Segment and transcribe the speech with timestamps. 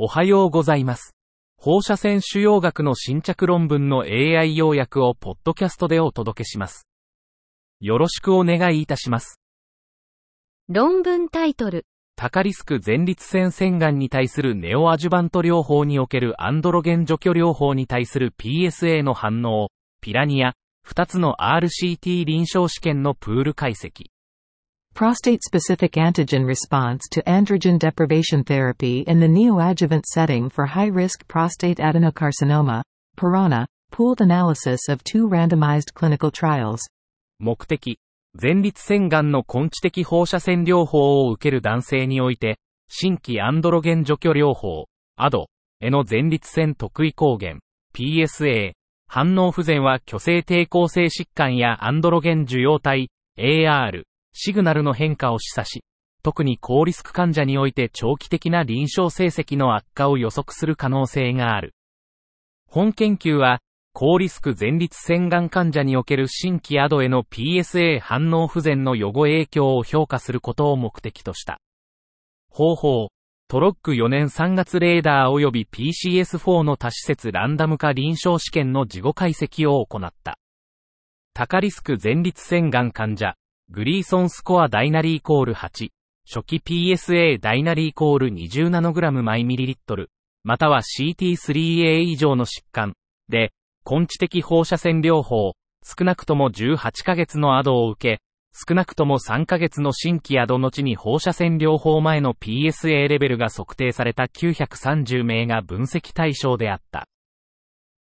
[0.00, 1.16] おはようございます。
[1.56, 6.86] 放射線腫瘍学の新着論文の AI 要約をポッドキャストでお届けします。
[7.80, 9.40] よろしくお願いいたします。
[10.68, 11.84] 論文タイトル。
[12.14, 19.70] 高リスク前立腺腺がんに対するネオアジュバント療法におけるアンドロゲン除去療法に対する PSA の反応、
[20.00, 20.52] ピラニア、
[20.86, 24.04] 2つの RCT 臨床試験のプール解析。
[24.98, 32.82] Prostate-specific antigen response to androgen deprivation therapy in the neoadjuvant setting for high-risk prostate adenocarcinoma,
[33.16, 36.80] Pirana, pooled analysis of two randomized clinical trials.
[37.38, 38.00] 目的、
[38.34, 45.46] 前立腺がんの根治的放射線療法を受ける男性において、新規アンドロゲン除去療法、ADO
[45.80, 47.60] への前立腺特異抗原、
[47.94, 48.72] PSA、
[49.06, 54.02] 反応不全は虚勢抵抗性疾患やアンドロゲン受容体、AR、
[54.40, 55.82] シグナルの変化を示唆し、
[56.22, 61.74] 特に高リスク患者において長期的な臨床成績の悪化を予測する可能性がある。
[62.68, 63.58] 本研究は、
[63.94, 71.58] 高リスク前立腺がん患者における新規アドへの PSA 反応不全の予後影響を評価することを目的とした。
[72.48, 73.08] 方法、
[73.48, 80.38] トロック4年3月レーダー及び PCS4 の多施設ランダム化臨床試験の事後解析を行った。
[81.34, 83.34] 高リスク前立腺がん患者、
[83.70, 85.90] グリーソンスコアダイナリーコール8、
[86.26, 90.10] 初期 PSA ダイナリーコール20ナノグラム毎ミリリットル、
[90.42, 92.94] または CT3A 以上の疾患。
[93.28, 93.52] で、
[93.84, 95.52] 根治的放射線療法、
[95.84, 98.22] 少なくとも18ヶ月のアドを受け、
[98.54, 107.06] 少なくとも3ヶ月の新規アド後に放射線療法前の PSA レベルが測定された930名が分析対象であった。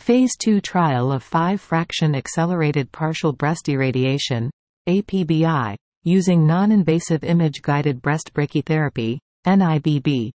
[0.00, 4.50] Phase 2 trial of 5 fraction accelerated partial breast irradiation,
[4.88, 10.32] APBI, using non-invasive image-guided breast brachytherapy, NIBB.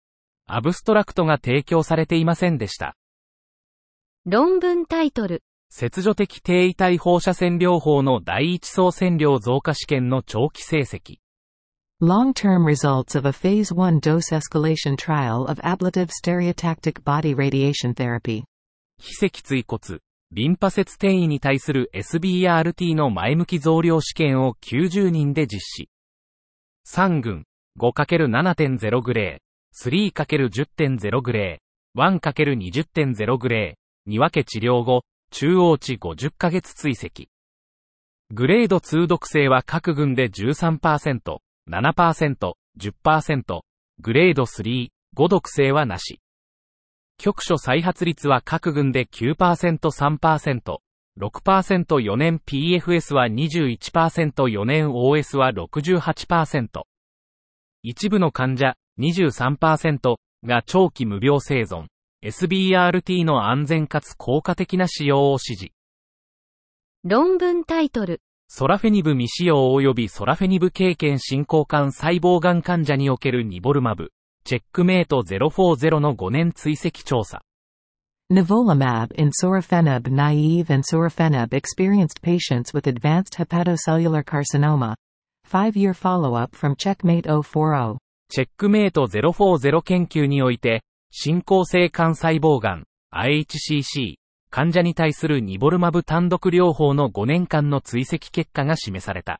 [0.47, 2.95] アブストラクトが提供されていませんでした。
[4.25, 5.41] 論文タイトル。
[5.77, 11.17] 切除的低位体放射線療法の第一層線量増加試験の長期成績。
[11.99, 18.45] Long-term results of a Phase 1 dose escalation trial of ablative stereotactic body radiation therapy.
[19.01, 19.99] 非脊椎骨、
[20.31, 25.89] リンパ節転移に対する SBRT の前向き増量試験を90人で実施。
[26.87, 27.43] 3群、
[27.77, 35.03] 5×7.0 グレー、3×10.0 グレー、1×20.0 グレー、に分け治療後、
[35.37, 37.27] 中央値50ヶ月追跡。
[38.31, 41.39] グレード2毒性は各群で13%、
[41.69, 43.61] 7%、10%、
[43.99, 46.21] グレード3、5毒性はなし。
[47.17, 50.77] 局所再発率は各群で9%、3%、
[51.19, 56.83] 6% 4年 PFS は21% 4年 OS は68%。
[57.83, 60.15] 一部の患者23%
[60.45, 61.87] が長期無病生存。
[62.25, 65.73] SBRT の安全かつ効果的な使用を指示。
[67.03, 68.19] 論文タイトル。
[68.47, 74.09] ソラフェニブ未使用及びソラフェニブ経験進行間細胞がん患者におけるニボルマブ、
[74.43, 77.43] チェックメイト040の5年追跡調査。
[78.33, 84.95] Nivolumab in sorafenib naive and sorafenib experienced patients with advanced hepatocellular carcinoma.
[85.47, 87.97] Five-year follow-up from Checkmate 040.
[88.29, 90.81] チェックメイト040研究において、
[91.17, 92.83] 進行性肝細胞癌、
[93.13, 94.17] IHCC、
[94.49, 99.39] 患者に対するニボルマブ単独療法の5年間の追跡結果が示された。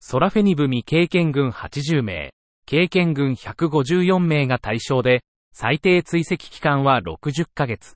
[0.00, 2.34] ソラフェニブ未経験群80名、
[2.66, 7.94] 経験群154名が対象で、最低追跡期間は60ヶ月。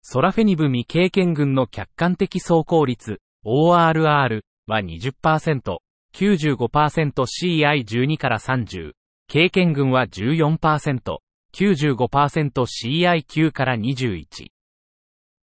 [0.00, 5.76] ソラフェニブ未経験群の客観的走行率、ORR は20%、
[6.14, 8.92] 95%CI12 から30、
[9.28, 11.18] 経験群は14%、
[11.54, 14.48] 95%CI9 から21。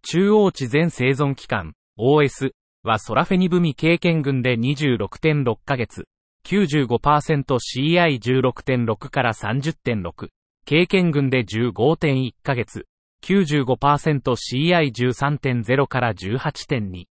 [0.03, 2.53] 中央値全生存期間、OS
[2.85, 6.07] はソラフェニブ未経験群で26.6ヶ月、
[6.45, 10.29] 95%CI16.6 から30.6、
[10.65, 12.87] 経験群で15.1ヶ月、
[13.25, 17.07] 95%CI13.0 から18.2。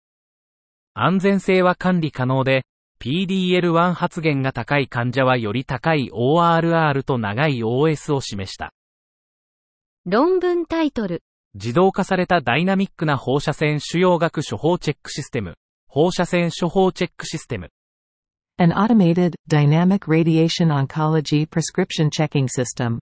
[0.93, 2.63] 安全性は管理可能で、
[3.01, 8.71] PDL1 発現が高い患者はより高い ORR と長い OS を示した。
[10.07, 11.23] 論文タイトル。
[11.55, 15.55] 自動化されたダイナミックな放射線腫瘍学処方チェックシステム。
[15.87, 17.69] 放射線処方チェックシステム。
[18.59, 22.99] An automated, dynamic radiation oncology prescription checking system.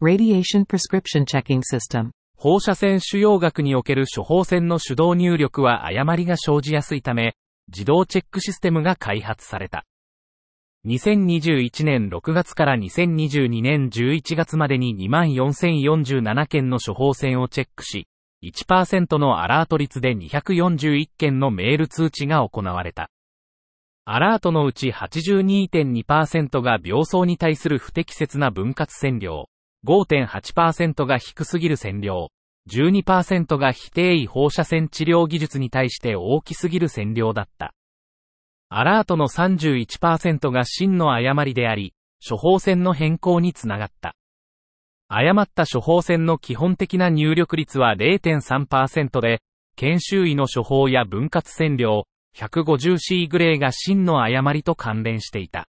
[0.00, 7.34] Radiation Prescription Checking System 放射線腫瘍学における処方箋の手動入力は誤りが生じやすいため、
[7.66, 9.84] 自動チェックシステムが開発された。
[10.86, 18.06] 2021年6月から2022年11月までに24,047件の処方箋をチェックし、
[18.44, 23.08] 1%のアラート率で241件のメール通知が行われた。
[24.04, 29.48] アラートのうち82.2%が病巣に対する不適切な分割線量、
[29.86, 32.28] 5.8%が低すぎる線量、
[32.70, 37.72] 12%が非定位放射線治療技術に対して大きすぎる線量だった。
[38.76, 41.94] アラートの31%が真の誤りであり、
[42.28, 44.16] 処方箋の変更につながった。
[45.06, 49.42] 誤った処方箋の基本的な入力率は0.3%で、
[49.76, 55.68] 研修医の処方や分割線量、150C グレーが真の誤りと関連していた。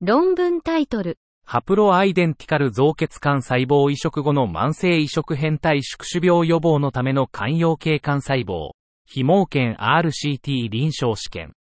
[0.00, 1.18] 論文タイトル。
[1.44, 8.70] ハプロアイデンティカル増血管細胞移植後の慢性移植変態宿主病予防のための寛容系幹細胞、
[9.06, 11.52] 非毛犬 RCT 臨床試験。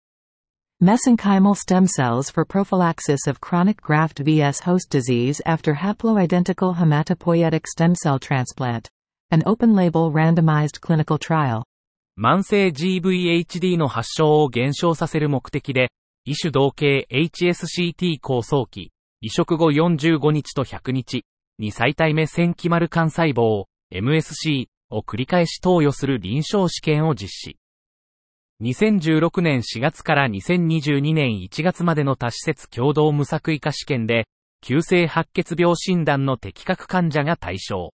[0.84, 7.96] Mesenchymal stem cells for prophylaxis of chronic graft vs host disease after haploidentical hematopoietic stem
[7.96, 8.90] cell transplant.
[9.32, 11.64] An open-label randomized clinical trial.
[12.20, 15.88] 慢性 GVHD の発症を減少させる目的で、
[16.26, 18.92] 異種同型 HSCT 構想期、
[19.22, 21.24] 移植後45日と100日
[21.60, 27.58] に最大目線決まる幹細胞 MSC を繰り返し投与する臨床試験を実施。
[28.64, 34.26] 2016年4月から2022年1月までの多施設共同無作為化試験で、
[34.62, 37.92] 急性白血病診断の適格患者が対象。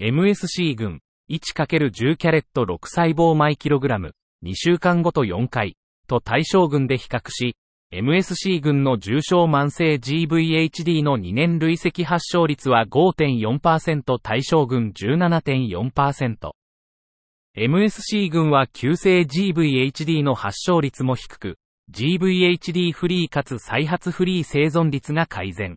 [0.00, 4.12] MSC 群 1×10 キャレット6細胞マイキログラム
[4.44, 5.76] 2週間ごと4回
[6.06, 7.56] と対象群で比較し、
[7.92, 16.52] MSC 群の重症慢性 GVHD の2年累積発症率は5.4%対象群17.4%。
[17.56, 21.56] MSC 群は急性 GVHD の発症率も低く、
[21.92, 25.76] GVHD フリーかつ再発フリー生存率が改善。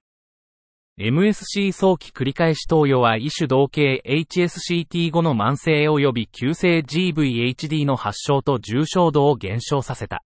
[0.99, 10.23] MSC 早期繰り返し投与は異種同型 HSCT 後の慢性及び急性 GVHD の発症と重症度を減少させた。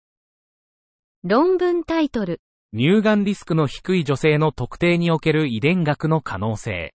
[1.24, 2.41] 論文タイトル。
[2.75, 6.96] 乳がんリスクの低い女性の特定における遺伝学の可能性。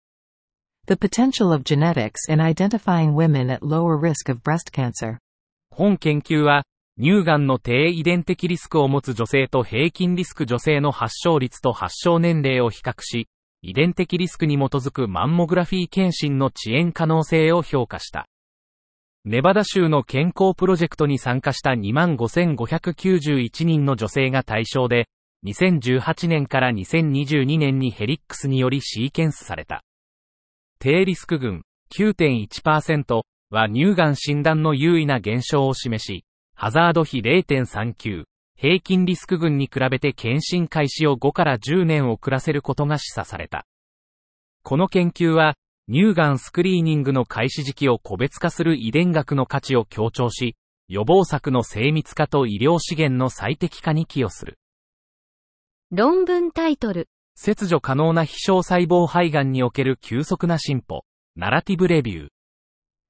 [0.88, 5.18] The potential of genetics in identifying women at lower risk of breast cancer.
[5.70, 6.64] 本研究は、
[6.98, 13.28] 乳がんの低遺伝的リスクを持つ女性と平均リスク女性の発症率と発症年齢を比較し、
[13.62, 18.30] 遺伝的リスクに基づくマンモグラフィー検診の遅延可能性を評価した。
[19.26, 25.10] ネバダ州の健康プロジェクトに参加した25,591人の女性が対象で、
[25.46, 29.84] 2018年から2022年にヘリックスによりシーケンスされた。
[30.80, 31.64] 低リスク群
[31.98, 43.66] 9.1%は乳がん診断の優位な減少を示し、ハザード比0.39、平均リスク群に比べて検診開始を5から10年遅らせることが示唆された。
[44.62, 45.56] この研究は、
[45.92, 50.56] 乳がんスクリーニングの開始時期を個別化する遺伝学の価値を強調し、
[50.90, 54.60] 予防策の精密化と医療資源の最適化に寄与する。
[55.90, 57.08] 論文タイトル。
[57.40, 61.06] 切除可能な非小細胞肺がんにおける急速な進歩。
[61.36, 62.28] ナラティブレビュー。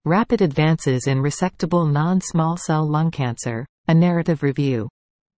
[0.05, 4.87] Rapid Advances in Resectable Non-Small Cell Lung Cancer, a Narrative Review.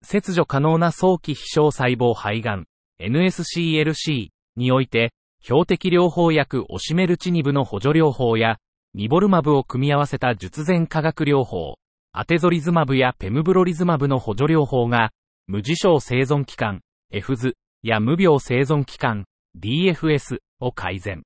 [0.04, 2.66] 切除可能な早期非小細胞肺がん、
[3.00, 8.58] NSCLC において、標的療法薬オシメルチニブの補助療法や、
[8.96, 11.76] ニボルマブを組み合わせた術前化学療法、
[12.12, 15.12] アテゾリズマブやペムブロリズマブの補助療法が、
[15.46, 16.82] 無事象生存期間、
[17.12, 17.36] F
[17.82, 19.24] や無病生存期間、
[19.58, 21.24] DFS を改善。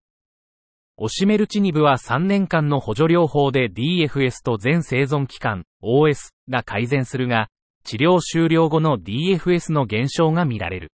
[0.97, 7.47] オシメルチニブは3年間の補助療法で DFS と全生存期間、OS が改善するが、
[7.83, 10.91] 治療終了後の DFS の減少が見られる。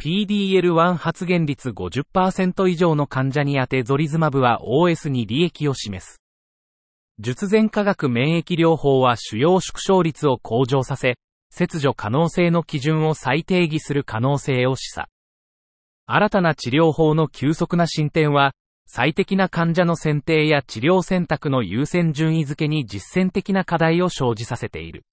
[0.00, 6.20] PDL1 発現率50%以上の患者に当てゾリズマブは OS に利益を示す。
[7.18, 11.16] 術前化学免疫療法は主要縮小率を向上させ、
[11.54, 15.04] 切除可能性の基準を再定義する可能性を示唆。
[16.06, 18.52] 新たな治療法の急速な進展は、
[18.86, 25.04] 最適な患者の選定や治療選択の優先順位付けに実践的な課題を生じさせている。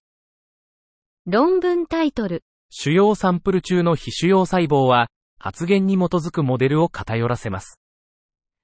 [1.26, 2.42] 論文タイトル。
[2.70, 7.78] 主要サンプル中の非主要細胞は、発現に基づくモデルを偏らせます。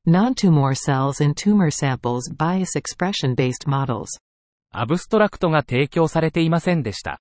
[0.06, 4.06] Non-tumor cells in tumor samples bias expression-based models.
[4.72, 7.20] アブストラクトが提供されていませんでした。